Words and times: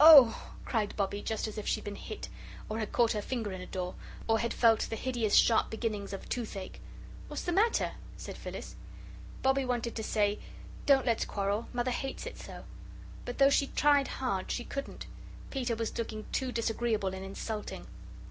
"OH!" 0.00 0.34
cried 0.64 0.96
Bobbie, 0.96 1.20
just 1.22 1.46
as 1.46 1.58
if 1.58 1.68
she 1.68 1.80
had 1.80 1.84
been 1.84 1.94
hit, 1.94 2.30
or 2.70 2.78
had 2.78 2.90
caught 2.90 3.12
her 3.12 3.20
finger 3.20 3.52
in 3.52 3.60
a 3.60 3.66
door, 3.66 3.94
or 4.26 4.38
had 4.38 4.54
felt 4.54 4.80
the 4.88 4.96
hideous 4.96 5.34
sharp 5.34 5.68
beginnings 5.68 6.14
of 6.14 6.26
toothache. 6.30 6.80
"What's 7.28 7.42
the 7.42 7.52
matter?" 7.52 7.92
said 8.16 8.38
Phyllis. 8.38 8.76
Bobbie 9.42 9.66
wanted 9.66 9.94
to 9.94 10.02
say: 10.02 10.38
"Don't 10.86 11.04
let's 11.04 11.26
quarrel. 11.26 11.68
Mother 11.74 11.90
hates 11.90 12.24
it 12.24 12.38
so," 12.38 12.64
but 13.26 13.36
though 13.36 13.50
she 13.50 13.66
tried 13.66 14.08
hard, 14.08 14.50
she 14.50 14.64
couldn't. 14.64 15.04
Peter 15.50 15.76
was 15.76 15.98
looking 15.98 16.24
too 16.32 16.50
disagreeable 16.50 17.12
and 17.14 17.22
insulting. 17.22 17.86